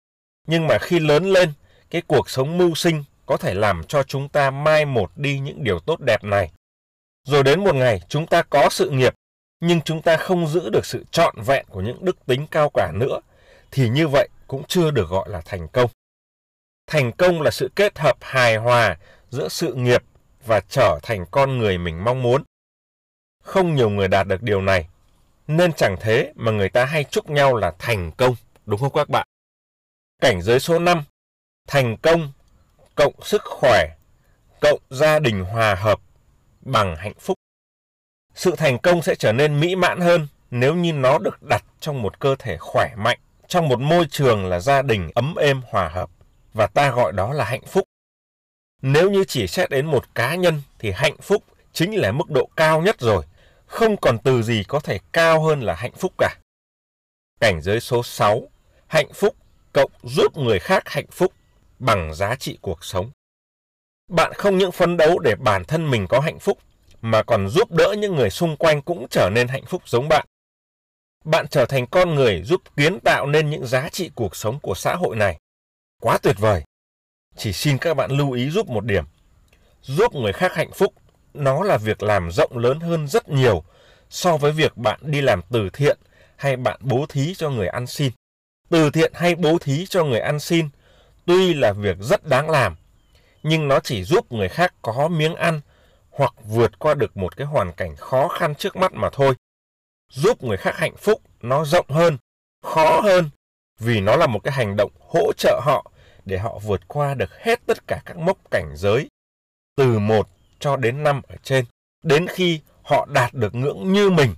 Nhưng 0.47 0.67
mà 0.67 0.77
khi 0.81 0.99
lớn 0.99 1.25
lên, 1.25 1.53
cái 1.89 2.01
cuộc 2.07 2.29
sống 2.29 2.57
mưu 2.57 2.75
sinh 2.75 3.03
có 3.27 3.38
thể 3.38 3.53
làm 3.53 3.83
cho 3.83 4.03
chúng 4.03 4.29
ta 4.29 4.51
mai 4.51 4.85
một 4.85 5.12
đi 5.18 5.39
những 5.39 5.63
điều 5.63 5.79
tốt 5.79 6.00
đẹp 6.00 6.24
này. 6.24 6.51
Rồi 7.24 7.44
đến 7.44 7.63
một 7.63 7.75
ngày 7.75 8.01
chúng 8.09 8.27
ta 8.27 8.41
có 8.41 8.69
sự 8.71 8.89
nghiệp, 8.89 9.13
nhưng 9.59 9.81
chúng 9.81 10.01
ta 10.01 10.18
không 10.18 10.47
giữ 10.47 10.69
được 10.69 10.85
sự 10.85 11.06
trọn 11.12 11.35
vẹn 11.45 11.65
của 11.69 11.81
những 11.81 12.06
đức 12.06 12.25
tính 12.25 12.47
cao 12.51 12.69
cả 12.74 12.91
nữa, 12.94 13.19
thì 13.71 13.89
như 13.89 14.07
vậy 14.07 14.29
cũng 14.47 14.63
chưa 14.68 14.91
được 14.91 15.09
gọi 15.09 15.29
là 15.29 15.41
thành 15.45 15.68
công. 15.68 15.89
Thành 16.88 17.12
công 17.12 17.41
là 17.41 17.51
sự 17.51 17.69
kết 17.75 18.00
hợp 18.00 18.18
hài 18.21 18.57
hòa 18.57 18.97
giữa 19.30 19.47
sự 19.47 19.73
nghiệp 19.73 20.03
và 20.45 20.59
trở 20.59 21.00
thành 21.03 21.25
con 21.31 21.57
người 21.57 21.77
mình 21.77 22.03
mong 22.03 22.23
muốn. 22.23 22.44
Không 23.44 23.75
nhiều 23.75 23.89
người 23.89 24.07
đạt 24.07 24.27
được 24.27 24.41
điều 24.41 24.62
này, 24.62 24.88
nên 25.47 25.73
chẳng 25.73 25.95
thế 26.00 26.33
mà 26.35 26.51
người 26.51 26.69
ta 26.69 26.85
hay 26.85 27.03
chúc 27.03 27.30
nhau 27.30 27.56
là 27.56 27.73
thành 27.80 28.12
công, 28.12 28.35
đúng 28.65 28.80
không 28.80 28.94
các 28.94 29.09
bạn? 29.09 29.27
Cảnh 30.21 30.42
giới 30.42 30.59
số 30.59 30.80
5, 30.80 31.04
thành 31.68 31.97
công 31.97 32.31
cộng 32.97 33.13
sức 33.23 33.42
khỏe, 33.45 33.87
cộng 34.61 34.80
gia 34.89 35.19
đình 35.19 35.44
hòa 35.44 35.75
hợp 35.75 35.99
bằng 36.61 36.95
hạnh 36.95 37.13
phúc. 37.19 37.37
Sự 38.35 38.56
thành 38.57 38.77
công 38.80 39.01
sẽ 39.01 39.16
trở 39.16 39.31
nên 39.31 39.59
mỹ 39.59 39.75
mãn 39.75 39.99
hơn 39.99 40.27
nếu 40.51 40.75
như 40.75 40.94
nó 40.94 41.18
được 41.18 41.44
đặt 41.44 41.63
trong 41.80 42.01
một 42.01 42.19
cơ 42.19 42.35
thể 42.39 42.57
khỏe 42.57 42.95
mạnh, 42.97 43.19
trong 43.47 43.68
một 43.68 43.80
môi 43.80 44.06
trường 44.11 44.45
là 44.45 44.59
gia 44.59 44.81
đình 44.81 45.11
ấm 45.16 45.35
êm 45.35 45.61
hòa 45.69 45.89
hợp 45.89 46.09
và 46.54 46.68
ta 46.68 46.92
gọi 46.92 47.11
đó 47.11 47.33
là 47.33 47.45
hạnh 47.45 47.66
phúc. 47.68 47.83
Nếu 48.81 49.09
như 49.09 49.23
chỉ 49.27 49.47
xét 49.47 49.69
đến 49.69 49.85
một 49.85 50.16
cá 50.16 50.35
nhân 50.35 50.61
thì 50.80 50.92
hạnh 50.92 51.18
phúc 51.21 51.44
chính 51.73 51.95
là 51.95 52.11
mức 52.11 52.30
độ 52.30 52.49
cao 52.56 52.81
nhất 52.81 52.99
rồi, 52.99 53.25
không 53.66 53.97
còn 53.97 54.18
từ 54.19 54.44
gì 54.44 54.63
có 54.68 54.80
thể 54.80 54.99
cao 55.11 55.42
hơn 55.42 55.61
là 55.61 55.75
hạnh 55.75 55.94
phúc 55.97 56.13
cả. 56.18 56.37
Cảnh 57.39 57.61
giới 57.61 57.80
số 57.80 58.04
6, 58.04 58.49
hạnh 58.87 59.13
phúc 59.13 59.35
cộng 59.73 59.92
giúp 60.04 60.37
người 60.37 60.59
khác 60.59 60.83
hạnh 60.85 61.07
phúc 61.11 61.33
bằng 61.79 62.13
giá 62.13 62.35
trị 62.35 62.57
cuộc 62.61 62.85
sống. 62.85 63.11
Bạn 64.07 64.33
không 64.33 64.57
những 64.57 64.71
phấn 64.71 64.97
đấu 64.97 65.19
để 65.19 65.35
bản 65.35 65.63
thân 65.65 65.91
mình 65.91 66.07
có 66.09 66.19
hạnh 66.19 66.39
phúc, 66.39 66.57
mà 67.01 67.23
còn 67.23 67.49
giúp 67.49 67.71
đỡ 67.71 67.95
những 67.97 68.15
người 68.15 68.29
xung 68.29 68.57
quanh 68.57 68.81
cũng 68.81 69.07
trở 69.09 69.29
nên 69.29 69.47
hạnh 69.47 69.65
phúc 69.65 69.81
giống 69.85 70.07
bạn. 70.09 70.25
Bạn 71.25 71.47
trở 71.47 71.65
thành 71.65 71.87
con 71.87 72.15
người 72.15 72.41
giúp 72.43 72.61
kiến 72.77 72.99
tạo 72.99 73.27
nên 73.27 73.49
những 73.49 73.65
giá 73.67 73.89
trị 73.89 74.11
cuộc 74.15 74.35
sống 74.35 74.59
của 74.59 74.75
xã 74.75 74.95
hội 74.95 75.15
này. 75.15 75.39
Quá 76.01 76.17
tuyệt 76.17 76.35
vời. 76.39 76.63
Chỉ 77.37 77.53
xin 77.53 77.77
các 77.77 77.93
bạn 77.93 78.11
lưu 78.11 78.31
ý 78.31 78.49
giúp 78.49 78.69
một 78.69 78.85
điểm. 78.85 79.05
Giúp 79.81 80.15
người 80.15 80.33
khác 80.33 80.53
hạnh 80.55 80.71
phúc, 80.71 80.93
nó 81.33 81.63
là 81.63 81.77
việc 81.77 82.03
làm 82.03 82.31
rộng 82.31 82.57
lớn 82.57 82.79
hơn 82.79 83.07
rất 83.07 83.29
nhiều 83.29 83.63
so 84.09 84.37
với 84.37 84.51
việc 84.51 84.77
bạn 84.77 84.99
đi 85.03 85.21
làm 85.21 85.41
từ 85.51 85.69
thiện 85.73 85.97
hay 86.35 86.57
bạn 86.57 86.79
bố 86.81 87.05
thí 87.09 87.33
cho 87.35 87.49
người 87.49 87.67
ăn 87.67 87.87
xin. 87.87 88.11
Từ 88.69 88.89
thiện 88.89 89.11
hay 89.15 89.35
bố 89.35 89.57
thí 89.57 89.85
cho 89.85 90.03
người 90.03 90.19
ăn 90.19 90.39
xin 90.39 90.69
tuy 91.27 91.53
là 91.53 91.73
việc 91.73 91.97
rất 91.99 92.25
đáng 92.25 92.49
làm, 92.49 92.75
nhưng 93.43 93.67
nó 93.67 93.79
chỉ 93.79 94.03
giúp 94.03 94.31
người 94.31 94.49
khác 94.49 94.73
có 94.81 95.07
miếng 95.07 95.35
ăn 95.35 95.61
hoặc 96.09 96.33
vượt 96.43 96.79
qua 96.79 96.93
được 96.93 97.17
một 97.17 97.37
cái 97.37 97.47
hoàn 97.47 97.71
cảnh 97.73 97.95
khó 97.95 98.27
khăn 98.27 98.55
trước 98.55 98.75
mắt 98.75 98.93
mà 98.93 99.09
thôi. 99.11 99.33
Giúp 100.11 100.43
người 100.43 100.57
khác 100.57 100.75
hạnh 100.75 100.95
phúc 100.97 101.21
nó 101.41 101.65
rộng 101.65 101.85
hơn, 101.89 102.17
khó 102.63 103.01
hơn 103.01 103.29
vì 103.79 104.01
nó 104.01 104.15
là 104.15 104.27
một 104.27 104.39
cái 104.43 104.53
hành 104.53 104.75
động 104.75 104.91
hỗ 104.99 105.33
trợ 105.37 105.59
họ 105.63 105.91
để 106.25 106.37
họ 106.37 106.59
vượt 106.59 106.87
qua 106.87 107.13
được 107.13 107.29
hết 107.39 107.59
tất 107.65 107.87
cả 107.87 108.01
các 108.05 108.17
mốc 108.17 108.37
cảnh 108.51 108.73
giới 108.75 109.07
từ 109.75 109.99
1 109.99 110.29
cho 110.59 110.75
đến 110.75 111.03
5 111.03 111.21
ở 111.27 111.35
trên 111.43 111.65
đến 112.03 112.27
khi 112.27 112.59
họ 112.83 113.07
đạt 113.13 113.33
được 113.33 113.55
ngưỡng 113.55 113.93
như 113.93 114.09
mình. 114.09 114.35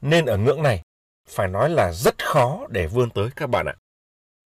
Nên 0.00 0.26
ở 0.26 0.36
ngưỡng 0.36 0.62
này 0.62 0.82
phải 1.28 1.48
nói 1.48 1.70
là 1.70 1.92
rất 1.92 2.24
khó 2.24 2.66
để 2.68 2.86
vươn 2.86 3.10
tới 3.10 3.28
các 3.36 3.46
bạn 3.46 3.66
ạ. 3.66 3.74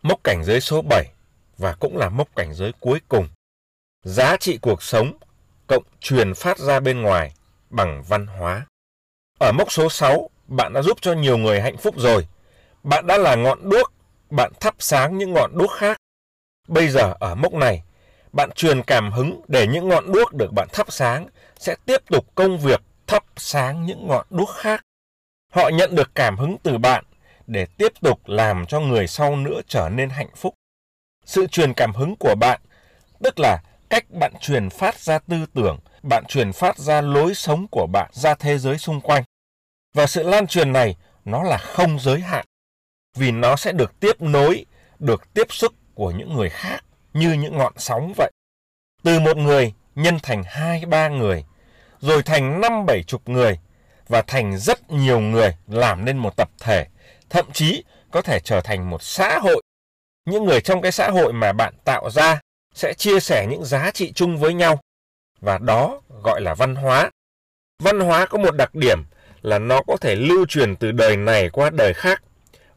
Mốc 0.03 0.25
cảnh 0.25 0.45
giới 0.45 0.61
số 0.61 0.83
7 0.83 1.16
và 1.59 1.73
cũng 1.81 1.97
là 1.97 2.09
mốc 2.09 2.37
cảnh 2.37 2.55
giới 2.55 2.73
cuối 2.81 3.01
cùng. 3.09 3.29
Giá 4.05 4.37
trị 4.37 4.59
cuộc 4.63 4.83
sống 4.83 5.19
cộng 5.67 5.83
truyền 6.01 6.35
phát 6.35 6.59
ra 6.59 6.81
bên 6.81 7.03
ngoài 7.03 7.33
bằng 7.71 8.03
văn 8.09 8.27
hóa. 8.27 8.67
Ở 9.39 9.53
mốc 9.53 9.73
số 9.73 9.89
6, 9.89 10.31
bạn 10.47 10.73
đã 10.73 10.83
giúp 10.83 10.99
cho 11.01 11.13
nhiều 11.13 11.39
người 11.39 11.61
hạnh 11.61 11.77
phúc 11.77 11.95
rồi. 11.99 12.27
Bạn 12.83 13.07
đã 13.07 13.19
là 13.19 13.35
ngọn 13.35 13.71
đuốc, 13.71 13.93
bạn 14.31 14.53
thắp 14.61 14.75
sáng 14.79 15.19
những 15.19 15.33
ngọn 15.33 15.59
đuốc 15.59 15.71
khác. 15.71 15.97
Bây 16.69 16.89
giờ 16.89 17.15
ở 17.21 17.35
mốc 17.35 17.55
này, 17.55 17.83
bạn 18.33 18.51
truyền 18.51 18.83
cảm 18.83 19.13
hứng 19.13 19.41
để 19.49 19.67
những 19.67 19.89
ngọn 19.89 20.13
đuốc 20.13 20.35
được 20.35 20.53
bạn 20.53 20.69
thắp 20.73 20.93
sáng 20.93 21.27
sẽ 21.59 21.77
tiếp 21.85 22.01
tục 22.07 22.27
công 22.35 22.59
việc 22.59 22.81
thắp 23.07 23.25
sáng 23.37 23.87
những 23.87 24.07
ngọn 24.07 24.27
đuốc 24.31 24.51
khác. 24.51 24.83
Họ 25.53 25.69
nhận 25.69 25.95
được 25.95 26.11
cảm 26.15 26.37
hứng 26.37 26.57
từ 26.63 26.79
bạn 26.79 27.05
để 27.47 27.67
tiếp 27.79 27.93
tục 28.01 28.21
làm 28.27 28.67
cho 28.67 28.81
người 28.81 29.07
sau 29.07 29.37
nữa 29.37 29.61
trở 29.69 29.89
nên 29.89 30.11
hạnh 30.11 30.31
phúc. 30.37 30.55
Sự 31.27 31.47
truyền 31.47 31.75
cảm 31.75 31.93
hứng 31.95 32.17
của 32.17 32.35
bạn, 32.41 32.61
tức 33.23 33.39
là 33.39 33.59
cách 33.91 34.05
bạn 34.11 34.33
truyền 34.41 34.71
phát 34.71 34.99
ra 34.99 35.19
tư 35.19 35.37
tưởng, 35.55 35.79
bạn 36.03 36.25
truyền 36.29 36.53
phát 36.53 36.79
ra 36.79 37.01
lối 37.01 37.35
sống 37.35 37.67
của 37.71 37.87
bạn 37.93 38.11
ra 38.13 38.35
thế 38.35 38.59
giới 38.59 38.79
xung 38.79 39.01
quanh. 39.01 39.23
Và 39.95 40.07
sự 40.07 40.23
lan 40.23 40.47
truyền 40.47 40.73
này 40.73 40.97
nó 41.25 41.43
là 41.43 41.59
không 41.59 41.99
giới 42.01 42.21
hạn, 42.21 42.47
vì 43.17 43.31
nó 43.31 43.57
sẽ 43.57 43.73
được 43.73 44.01
tiếp 44.01 44.23
nối, 44.23 44.67
được 44.99 45.35
tiếp 45.35 45.47
xúc 45.51 45.73
của 45.95 46.11
những 46.11 46.35
người 46.35 46.51
khác 46.51 46.81
như 47.13 47.33
những 47.33 47.59
ngọn 47.59 47.73
sóng 47.77 48.13
vậy. 48.17 48.31
Từ 49.03 49.21
một 49.21 49.37
người 49.37 49.73
nhân 49.95 50.19
thành 50.23 50.43
hai 50.47 50.87
ba 50.87 51.09
người, 51.09 51.45
rồi 52.01 52.23
thành 52.23 52.61
năm 52.61 52.87
bảy 52.87 53.03
chục 53.03 53.29
người, 53.29 53.59
và 54.09 54.23
thành 54.23 54.59
rất 54.59 54.91
nhiều 54.91 55.21
người 55.21 55.57
làm 55.67 56.05
nên 56.05 56.19
một 56.19 56.37
tập 56.37 56.51
thể, 56.61 56.87
thậm 57.31 57.53
chí 57.53 57.85
có 58.11 58.23
thể 58.23 58.41
trở 58.45 58.61
thành 58.61 58.91
một 58.91 59.03
xã 59.03 59.39
hội. 59.39 59.63
Những 60.27 60.45
người 60.45 60.61
trong 60.61 60.83
cái 60.83 60.93
xã 60.93 61.11
hội 61.11 61.33
mà 61.33 61.53
bạn 61.53 61.75
tạo 61.85 62.11
ra 62.11 62.41
sẽ 62.75 62.95
chia 62.95 63.21
sẻ 63.21 63.47
những 63.51 63.65
giá 63.65 63.91
trị 63.91 64.13
chung 64.13 64.37
với 64.37 64.55
nhau, 64.55 64.81
và 65.41 65.59
đó 65.59 66.01
gọi 66.23 66.41
là 66.41 66.55
văn 66.55 66.75
hóa. 66.75 67.11
Văn 67.83 68.01
hóa 68.01 68.27
có 68.27 68.39
một 68.39 68.57
đặc 68.57 68.75
điểm 68.75 69.03
là 69.43 69.59
nó 69.59 69.83
có 69.87 69.97
thể 69.97 70.17
lưu 70.17 70.47
truyền 70.47 70.77
từ 70.77 70.93
đời 70.93 71.17
này 71.17 71.51
qua 71.51 71.71
đời 71.71 71.95
khác, 71.95 72.23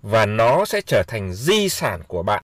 và 0.01 0.25
nó 0.25 0.65
sẽ 0.65 0.82
trở 0.82 1.03
thành 1.08 1.34
di 1.34 1.70
sản 1.70 2.01
của 2.08 2.24
bạn. 2.24 2.44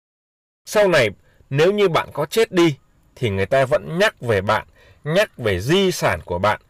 Sau 0.66 0.88
này, 0.88 1.10
nếu 1.50 1.74
như 1.74 1.90
bạn 1.90 2.10
có 2.14 2.26
chết 2.26 2.52
đi, 2.52 2.78
thì 3.16 3.30
người 3.30 3.46
ta 3.46 3.66
vẫn 3.66 4.00
nhắc 4.00 4.22
về 4.22 4.42
bạn, 4.42 4.68
nhắc 5.04 5.38
về 5.38 5.60
di 5.60 5.92
sản 5.92 6.20
của 6.26 6.40
bạn 6.40 6.62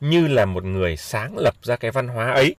như 0.00 0.26
là 0.26 0.44
một 0.44 0.64
người 0.64 0.96
sáng 0.96 1.38
lập 1.38 1.54
ra 1.62 1.76
cái 1.76 1.90
văn 1.90 2.08
hóa 2.08 2.32
ấy. 2.32 2.56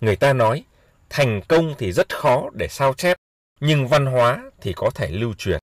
Người 0.00 0.16
ta 0.16 0.32
nói, 0.32 0.64
thành 1.10 1.40
công 1.48 1.74
thì 1.78 1.92
rất 1.92 2.16
khó 2.16 2.50
để 2.52 2.68
sao 2.68 2.94
chép, 2.94 3.16
nhưng 3.60 3.88
văn 3.88 4.06
hóa 4.06 4.50
thì 4.60 4.72
có 4.72 4.90
thể 4.90 5.08
lưu 5.10 5.34
truyền. 5.38 5.58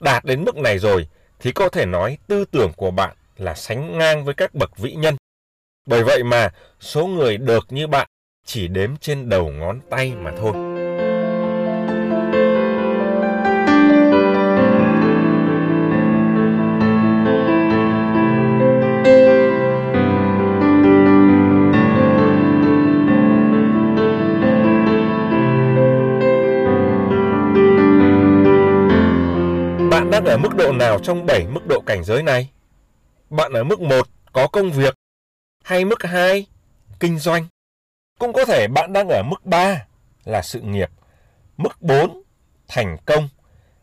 Đạt 0.00 0.24
đến 0.24 0.44
mức 0.44 0.56
này 0.56 0.78
rồi 0.78 1.08
thì 1.40 1.52
có 1.52 1.68
thể 1.68 1.86
nói 1.86 2.18
tư 2.26 2.44
tưởng 2.44 2.72
của 2.76 2.90
bạn 2.90 3.16
là 3.36 3.54
sánh 3.54 3.98
ngang 3.98 4.24
với 4.24 4.34
các 4.34 4.54
bậc 4.54 4.76
vĩ 4.76 4.92
nhân. 4.94 5.16
Bởi 5.86 6.04
vậy 6.04 6.24
mà 6.24 6.52
số 6.80 7.06
người 7.06 7.38
được 7.38 7.66
như 7.70 7.86
bạn 7.86 8.08
chỉ 8.44 8.68
đếm 8.68 8.96
trên 8.96 9.28
đầu 9.28 9.50
ngón 9.50 9.80
tay 9.90 10.14
mà 10.14 10.32
thôi. 10.38 10.69
Độ 30.60 30.72
nào 30.72 30.98
trong 30.98 31.26
7 31.26 31.46
mức 31.46 31.60
độ 31.68 31.80
cảnh 31.86 32.04
giới 32.04 32.22
này? 32.22 32.50
Bạn 33.30 33.52
ở 33.52 33.64
mức 33.64 33.80
1 33.80 34.08
có 34.32 34.46
công 34.46 34.70
việc 34.70 34.94
hay 35.64 35.84
mức 35.84 36.02
2 36.02 36.46
kinh 37.00 37.18
doanh? 37.18 37.46
Cũng 38.18 38.32
có 38.32 38.44
thể 38.44 38.66
bạn 38.68 38.92
đang 38.92 39.08
ở 39.08 39.22
mức 39.22 39.46
3 39.46 39.86
là 40.24 40.42
sự 40.42 40.60
nghiệp, 40.60 40.90
mức 41.56 41.82
4 41.82 42.22
thành 42.68 42.96
công 43.06 43.28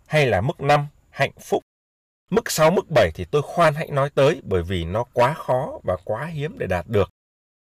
hay 0.06 0.26
là 0.26 0.42
mức 0.42 0.62
5 0.62 0.88
hạnh 1.10 1.32
phúc. 1.40 1.64
Mức 2.30 2.52
6, 2.52 2.72
mức 2.72 2.90
7 2.90 3.12
thì 3.14 3.26
tôi 3.26 3.42
khoan 3.42 3.74
hãy 3.74 3.88
nói 3.92 4.10
tới 4.16 4.42
bởi 4.44 4.64
vì 4.64 4.86
nó 4.86 5.04
quá 5.14 5.34
khó 5.34 5.80
và 5.84 5.98
quá 6.04 6.26
hiếm 6.26 6.58
để 6.60 6.68
đạt 6.68 6.88
được. 6.88 7.10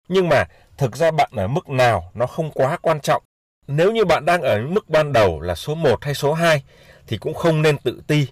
Nhưng 0.09 0.29
mà 0.29 0.45
thực 0.79 0.97
ra 0.97 1.11
bạn 1.11 1.31
ở 1.37 1.49
mức 1.49 1.69
nào 1.69 2.11
nó 2.15 2.27
không 2.27 2.51
quá 2.51 2.77
quan 2.83 3.01
trọng. 3.01 3.23
Nếu 3.67 3.93
như 3.93 4.05
bạn 4.05 4.25
đang 4.25 4.43
ở 4.43 4.63
mức 4.63 4.89
ban 4.89 5.13
đầu 5.13 5.41
là 5.41 5.55
số 5.55 5.75
1 5.75 6.05
hay 6.05 6.15
số 6.15 6.33
2 6.33 6.63
thì 7.07 7.19
cũng 7.19 7.35
không 7.35 7.63
nên 7.63 7.79
tự 7.79 8.03
ti 8.07 8.27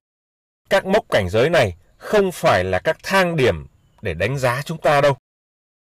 các 0.71 0.87
mốc 0.87 1.05
cảnh 1.09 1.29
giới 1.29 1.51
này 1.51 1.77
không 1.97 2.33
phải 2.33 2.65
là 2.65 2.79
các 2.79 2.97
thang 3.03 3.37
điểm 3.37 3.67
để 4.03 4.15
đánh 4.15 4.39
giá 4.39 4.63
chúng 4.65 4.79
ta 4.79 5.01
đâu. 5.01 5.17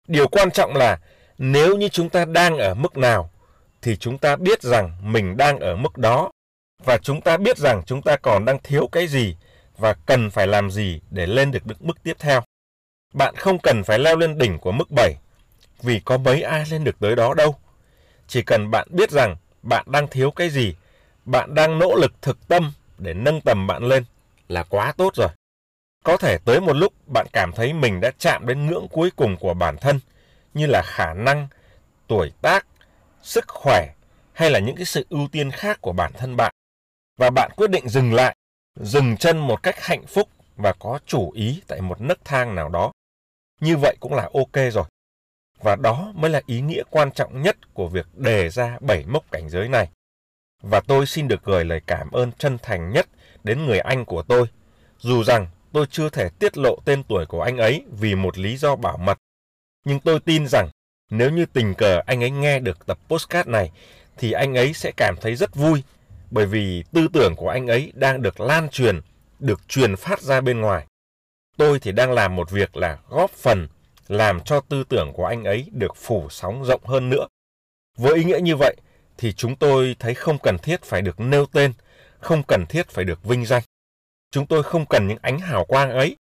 Điều 0.08 0.28
quan 0.28 0.50
trọng 0.50 0.76
là 0.76 0.98
nếu 1.38 1.76
như 1.76 1.88
chúng 1.88 2.08
ta 2.08 2.24
đang 2.24 2.58
ở 2.58 2.74
mức 2.74 2.96
nào 2.96 3.30
thì 3.82 3.96
chúng 3.96 4.18
ta 4.18 4.36
biết 4.36 4.62
rằng 4.62 4.92
mình 5.02 5.36
đang 5.36 5.60
ở 5.60 5.76
mức 5.76 5.98
đó 5.98 6.30
và 6.84 6.98
chúng 7.02 7.20
ta 7.20 7.36
biết 7.36 7.58
rằng 7.58 7.82
chúng 7.86 8.02
ta 8.02 8.16
còn 8.16 8.44
đang 8.44 8.58
thiếu 8.62 8.88
cái 8.92 9.06
gì 9.06 9.36
và 9.78 9.94
cần 10.06 10.30
phải 10.30 10.46
làm 10.46 10.70
gì 10.70 11.00
để 11.10 11.26
lên 11.26 11.50
được 11.50 11.66
được 11.66 11.82
mức 11.82 12.02
tiếp 12.02 12.16
theo. 12.18 12.42
Bạn 13.14 13.34
không 13.36 13.58
cần 13.58 13.84
phải 13.84 13.98
leo 13.98 14.16
lên 14.16 14.38
đỉnh 14.38 14.58
của 14.58 14.72
mức 14.72 14.90
7 14.90 15.16
vì 15.82 16.00
có 16.00 16.18
mấy 16.18 16.42
ai 16.42 16.64
lên 16.70 16.84
được 16.84 16.96
tới 17.00 17.16
đó 17.16 17.34
đâu. 17.34 17.56
Chỉ 18.28 18.42
cần 18.42 18.70
bạn 18.70 18.88
biết 18.90 19.10
rằng 19.10 19.36
bạn 19.62 19.84
đang 19.88 20.08
thiếu 20.08 20.30
cái 20.30 20.50
gì, 20.50 20.74
bạn 21.24 21.54
đang 21.54 21.78
nỗ 21.78 21.94
lực 21.94 22.12
thực 22.22 22.48
tâm 22.48 22.72
để 22.98 23.14
nâng 23.14 23.40
tầm 23.40 23.66
bạn 23.66 23.82
lên 23.82 24.04
là 24.48 24.62
quá 24.62 24.92
tốt 24.96 25.14
rồi. 25.16 25.28
Có 26.04 26.16
thể 26.16 26.38
tới 26.44 26.60
một 26.60 26.72
lúc 26.72 27.08
bạn 27.08 27.26
cảm 27.32 27.52
thấy 27.52 27.72
mình 27.72 28.00
đã 28.00 28.10
chạm 28.18 28.46
đến 28.46 28.66
ngưỡng 28.66 28.88
cuối 28.88 29.10
cùng 29.16 29.36
của 29.36 29.54
bản 29.54 29.76
thân, 29.76 30.00
như 30.54 30.66
là 30.66 30.82
khả 30.82 31.14
năng, 31.14 31.48
tuổi 32.06 32.32
tác, 32.42 32.66
sức 33.22 33.44
khỏe 33.48 33.94
hay 34.32 34.50
là 34.50 34.58
những 34.58 34.76
cái 34.76 34.84
sự 34.84 35.06
ưu 35.10 35.28
tiên 35.32 35.50
khác 35.50 35.78
của 35.80 35.92
bản 35.92 36.12
thân 36.12 36.36
bạn. 36.36 36.54
Và 37.16 37.30
bạn 37.30 37.50
quyết 37.56 37.70
định 37.70 37.88
dừng 37.88 38.14
lại, 38.14 38.36
dừng 38.80 39.16
chân 39.16 39.38
một 39.38 39.62
cách 39.62 39.76
hạnh 39.80 40.06
phúc 40.06 40.28
và 40.56 40.72
có 40.72 40.98
chủ 41.06 41.30
ý 41.30 41.62
tại 41.66 41.80
một 41.80 42.00
nấc 42.00 42.24
thang 42.24 42.54
nào 42.54 42.68
đó. 42.68 42.92
Như 43.60 43.76
vậy 43.76 43.96
cũng 44.00 44.14
là 44.14 44.30
ok 44.34 44.72
rồi. 44.72 44.84
Và 45.60 45.76
đó 45.76 46.12
mới 46.14 46.30
là 46.30 46.40
ý 46.46 46.60
nghĩa 46.60 46.82
quan 46.90 47.10
trọng 47.10 47.42
nhất 47.42 47.74
của 47.74 47.88
việc 47.88 48.06
đề 48.14 48.48
ra 48.48 48.78
bảy 48.80 49.04
mốc 49.06 49.30
cảnh 49.30 49.48
giới 49.48 49.68
này. 49.68 49.88
Và 50.62 50.80
tôi 50.80 51.06
xin 51.06 51.28
được 51.28 51.44
gửi 51.44 51.64
lời 51.64 51.80
cảm 51.86 52.10
ơn 52.10 52.32
chân 52.38 52.58
thành 52.62 52.90
nhất 52.90 53.06
đến 53.44 53.66
người 53.66 53.78
anh 53.78 54.04
của 54.04 54.22
tôi, 54.22 54.46
dù 54.98 55.24
rằng 55.24 55.46
tôi 55.72 55.86
chưa 55.90 56.08
thể 56.08 56.28
tiết 56.28 56.58
lộ 56.58 56.78
tên 56.84 57.02
tuổi 57.02 57.26
của 57.26 57.42
anh 57.42 57.56
ấy 57.56 57.84
vì 58.00 58.14
một 58.14 58.38
lý 58.38 58.56
do 58.56 58.76
bảo 58.76 58.96
mật. 58.96 59.18
Nhưng 59.84 60.00
tôi 60.00 60.20
tin 60.20 60.46
rằng 60.46 60.68
nếu 61.10 61.30
như 61.30 61.46
tình 61.46 61.74
cờ 61.74 62.00
anh 62.06 62.22
ấy 62.22 62.30
nghe 62.30 62.58
được 62.58 62.86
tập 62.86 62.98
postcard 63.08 63.48
này 63.48 63.70
thì 64.18 64.32
anh 64.32 64.54
ấy 64.54 64.72
sẽ 64.72 64.92
cảm 64.96 65.14
thấy 65.20 65.36
rất 65.36 65.54
vui 65.54 65.82
bởi 66.30 66.46
vì 66.46 66.84
tư 66.92 67.08
tưởng 67.12 67.36
của 67.36 67.48
anh 67.48 67.66
ấy 67.66 67.92
đang 67.94 68.22
được 68.22 68.40
lan 68.40 68.68
truyền, 68.68 69.00
được 69.38 69.68
truyền 69.68 69.96
phát 69.96 70.20
ra 70.20 70.40
bên 70.40 70.60
ngoài. 70.60 70.86
Tôi 71.56 71.80
thì 71.80 71.92
đang 71.92 72.12
làm 72.12 72.36
một 72.36 72.50
việc 72.50 72.76
là 72.76 72.98
góp 73.08 73.30
phần 73.30 73.68
làm 74.08 74.40
cho 74.40 74.60
tư 74.60 74.84
tưởng 74.88 75.12
của 75.12 75.26
anh 75.26 75.44
ấy 75.44 75.66
được 75.72 75.96
phủ 75.96 76.26
sóng 76.30 76.64
rộng 76.64 76.84
hơn 76.84 77.10
nữa. 77.10 77.26
Với 77.98 78.14
ý 78.14 78.24
nghĩa 78.24 78.40
như 78.40 78.56
vậy 78.56 78.76
thì 79.18 79.32
chúng 79.32 79.56
tôi 79.56 79.96
thấy 79.98 80.14
không 80.14 80.38
cần 80.38 80.58
thiết 80.58 80.82
phải 80.82 81.02
được 81.02 81.20
nêu 81.20 81.46
tên 81.46 81.72
không 82.24 82.42
cần 82.42 82.66
thiết 82.66 82.88
phải 82.88 83.04
được 83.04 83.24
vinh 83.24 83.46
danh. 83.46 83.62
Chúng 84.30 84.46
tôi 84.46 84.62
không 84.62 84.86
cần 84.86 85.08
những 85.08 85.18
ánh 85.22 85.38
hào 85.38 85.64
quang 85.64 85.90
ấy. 85.90 86.16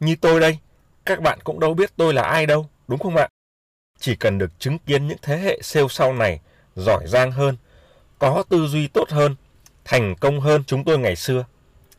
Như 0.00 0.16
tôi 0.20 0.40
đây, 0.40 0.58
các 1.04 1.20
bạn 1.20 1.38
cũng 1.44 1.60
đâu 1.60 1.74
biết 1.74 1.90
tôi 1.96 2.14
là 2.14 2.22
ai 2.22 2.46
đâu, 2.46 2.68
đúng 2.88 2.98
không 2.98 3.16
ạ? 3.16 3.28
Chỉ 3.98 4.16
cần 4.16 4.38
được 4.38 4.60
chứng 4.60 4.78
kiến 4.78 5.08
những 5.08 5.18
thế 5.22 5.38
hệ 5.38 5.58
siêu 5.62 5.88
sau 5.88 6.12
này 6.12 6.40
giỏi 6.76 7.06
giang 7.06 7.32
hơn, 7.32 7.56
có 8.18 8.44
tư 8.48 8.66
duy 8.66 8.88
tốt 8.88 9.10
hơn, 9.10 9.36
thành 9.84 10.14
công 10.20 10.40
hơn 10.40 10.64
chúng 10.66 10.84
tôi 10.84 10.98
ngày 10.98 11.16
xưa. 11.16 11.44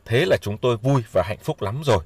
Thế 0.04 0.24
là 0.26 0.36
chúng 0.36 0.58
tôi 0.58 0.76
vui 0.76 1.02
và 1.12 1.22
hạnh 1.26 1.38
phúc 1.42 1.62
lắm 1.62 1.82
rồi. 1.84 2.04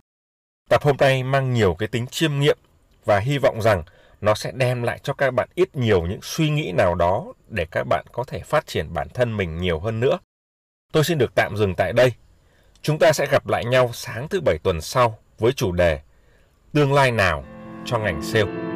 Tập 0.71 0.83
hôm 0.83 0.97
nay 0.97 1.23
mang 1.23 1.55
nhiều 1.55 1.75
cái 1.75 1.89
tính 1.89 2.07
chiêm 2.07 2.41
nghiệm 2.41 2.59
và 3.05 3.19
hy 3.19 3.39
vọng 3.39 3.63
rằng 3.63 3.83
nó 4.21 4.35
sẽ 4.35 4.53
đem 4.55 4.83
lại 4.83 4.99
cho 5.03 5.13
các 5.13 5.35
bạn 5.35 5.49
ít 5.55 5.77
nhiều 5.77 6.07
những 6.07 6.21
suy 6.23 6.51
nghĩ 6.51 6.73
nào 6.73 6.95
đó 6.95 7.33
để 7.49 7.67
các 7.71 7.85
bạn 7.85 8.05
có 8.13 8.25
thể 8.25 8.41
phát 8.41 8.67
triển 8.67 8.95
bản 8.95 9.09
thân 9.09 9.37
mình 9.37 9.61
nhiều 9.61 9.81
hơn 9.81 10.01
nữa. 10.01 10.19
Tôi 10.95 11.05
xin 11.05 11.19
được 11.19 11.35
tạm 11.35 11.57
dừng 11.57 11.75
tại 11.75 11.93
đây. 11.93 12.13
Chúng 12.83 12.99
ta 12.99 13.13
sẽ 13.13 13.27
gặp 13.31 13.49
lại 13.49 13.65
nhau 13.65 13.91
sáng 13.93 14.29
thứ 14.29 14.41
bảy 14.41 14.59
tuần 14.59 14.81
sau 14.81 15.19
với 15.39 15.53
chủ 15.53 15.73
đề 15.73 16.01
Tương 16.73 16.93
lai 16.93 17.11
nào 17.11 17.45
cho 17.85 17.99
ngành 17.99 18.23
sale. 18.23 18.74